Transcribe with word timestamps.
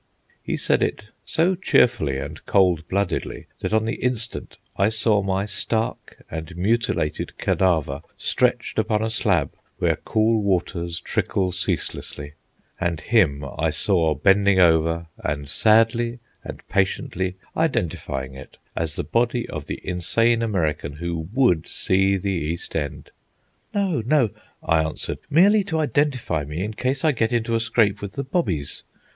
He 0.41 0.57
said 0.57 0.81
it 0.81 1.09
so 1.25 1.53
cheerfully 1.53 2.17
and 2.17 2.43
cold 2.47 2.87
bloodedly 2.87 3.45
that 3.59 3.71
on 3.71 3.85
the 3.85 3.97
instant 4.01 4.57
I 4.75 4.89
saw 4.89 5.21
my 5.21 5.45
stark 5.45 6.17
and 6.31 6.57
mutilated 6.57 7.37
cadaver 7.37 8.01
stretched 8.17 8.79
upon 8.79 9.03
a 9.03 9.11
slab 9.11 9.51
where 9.77 9.97
cool 9.97 10.41
waters 10.41 10.99
trickle 10.99 11.51
ceaselessly, 11.51 12.33
and 12.79 12.99
him 12.99 13.45
I 13.59 13.69
saw 13.69 14.15
bending 14.15 14.57
over 14.59 15.05
and 15.23 15.47
sadly 15.47 16.17
and 16.43 16.67
patiently 16.67 17.35
identifying 17.55 18.33
it 18.33 18.57
as 18.75 18.95
the 18.95 19.03
body 19.03 19.47
of 19.49 19.67
the 19.67 19.79
insane 19.83 20.41
American 20.41 20.93
who 20.93 21.29
would 21.31 21.67
see 21.67 22.17
the 22.17 22.31
East 22.33 22.75
End. 22.75 23.11
"No, 23.71 24.01
no," 24.03 24.31
I 24.63 24.81
answered; 24.83 25.19
"merely 25.29 25.63
to 25.65 25.77
identify 25.77 26.43
me 26.43 26.63
in 26.63 26.73
case 26.73 27.05
I 27.05 27.11
get 27.11 27.31
into 27.31 27.53
a 27.53 27.59
scrape 27.59 28.01
with 28.01 28.13
the 28.13 28.23
'bobbies. 28.23 28.83